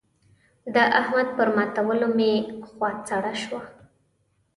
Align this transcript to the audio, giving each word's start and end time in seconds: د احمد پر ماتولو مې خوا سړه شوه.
د 0.73 0.75
احمد 0.99 1.27
پر 1.37 1.47
ماتولو 1.55 2.07
مې 2.17 2.31
خوا 2.67 2.89
سړه 3.07 3.33
شوه. 3.43 3.61